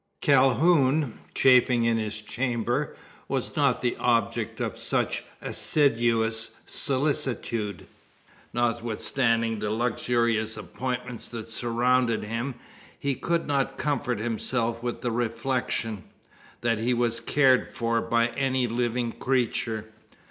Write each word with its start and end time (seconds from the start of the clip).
Calhoun, 0.19 1.19
chafing 1.35 1.83
in 1.85 1.97
his 1.97 2.21
chamber, 2.21 2.95
was 3.27 3.55
not 3.55 3.83
the 3.83 3.95
object 3.97 4.59
of 4.59 4.75
such 4.75 5.23
assiduous 5.43 6.55
solicitude. 6.65 7.85
Notwithstanding 8.51 9.59
the 9.59 9.69
luxurious 9.69 10.57
appointments 10.57 11.29
that 11.29 11.47
surrounded 11.47 12.23
him, 12.23 12.55
he 12.99 13.13
could 13.13 13.45
not 13.45 13.77
comfort 13.77 14.17
himself 14.17 14.81
with 14.81 15.01
the 15.01 15.11
reflection: 15.11 16.03
that 16.61 16.79
he 16.79 16.95
was 16.95 17.19
cared 17.19 17.69
for 17.71 18.01
by 18.01 18.31
living 18.31 19.11
creature. 19.11 19.91